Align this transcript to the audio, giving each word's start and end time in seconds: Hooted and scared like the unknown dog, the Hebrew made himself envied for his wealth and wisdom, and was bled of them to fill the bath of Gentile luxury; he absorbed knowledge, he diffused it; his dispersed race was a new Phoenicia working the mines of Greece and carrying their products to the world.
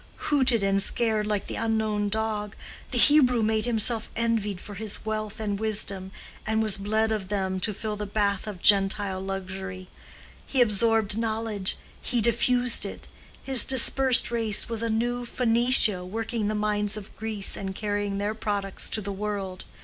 Hooted 0.17 0.63
and 0.63 0.81
scared 0.81 1.27
like 1.27 1.45
the 1.45 1.57
unknown 1.57 2.09
dog, 2.09 2.55
the 2.89 2.97
Hebrew 2.97 3.43
made 3.43 3.65
himself 3.65 4.09
envied 4.15 4.59
for 4.59 4.73
his 4.73 5.05
wealth 5.05 5.39
and 5.39 5.59
wisdom, 5.59 6.09
and 6.43 6.59
was 6.63 6.79
bled 6.79 7.11
of 7.11 7.27
them 7.27 7.59
to 7.59 7.71
fill 7.71 7.95
the 7.95 8.07
bath 8.07 8.47
of 8.47 8.63
Gentile 8.63 9.21
luxury; 9.21 9.89
he 10.47 10.59
absorbed 10.59 11.19
knowledge, 11.19 11.77
he 12.01 12.19
diffused 12.19 12.83
it; 12.83 13.07
his 13.43 13.63
dispersed 13.63 14.31
race 14.31 14.67
was 14.67 14.81
a 14.81 14.89
new 14.89 15.23
Phoenicia 15.23 16.03
working 16.03 16.47
the 16.47 16.55
mines 16.55 16.97
of 16.97 17.15
Greece 17.15 17.55
and 17.55 17.75
carrying 17.75 18.17
their 18.17 18.33
products 18.33 18.89
to 18.89 19.01
the 19.01 19.11
world. 19.13 19.65